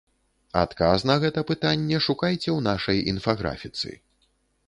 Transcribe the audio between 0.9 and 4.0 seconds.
на гэта пытанне шукайце ў нашай інфаграфіцы.